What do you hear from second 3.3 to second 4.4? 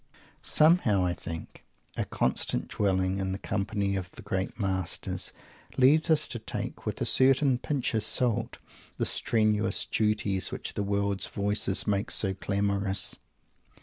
the company of the